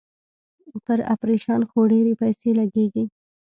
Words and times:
پر 0.85 0.99
اپرېشن 1.13 1.61
خو 1.69 1.79
ډېرې 1.91 2.13
پيسې 2.21 2.49
لگېږي. 2.59 3.03